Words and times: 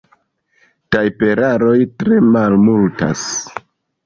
Tajperaroj 0.95 1.75
tre 2.01 2.19
malmultas. 2.37 3.23